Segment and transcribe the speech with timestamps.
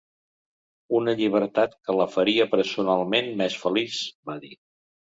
[0.99, 4.57] Una llibertat que la faria personalment més feliç, va dir.